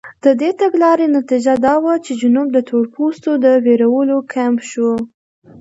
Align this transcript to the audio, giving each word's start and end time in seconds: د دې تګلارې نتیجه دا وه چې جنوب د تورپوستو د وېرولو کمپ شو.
د 0.23 0.25
دې 0.41 0.49
تګلارې 0.61 1.07
نتیجه 1.17 1.53
دا 1.65 1.75
وه 1.83 1.93
چې 2.05 2.11
جنوب 2.21 2.47
د 2.53 2.57
تورپوستو 2.69 3.31
د 3.43 3.45
وېرولو 3.65 4.17
کمپ 4.33 4.59
شو. 4.69 4.91